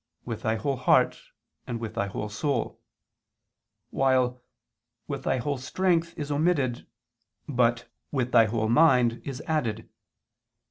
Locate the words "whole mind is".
8.45-9.41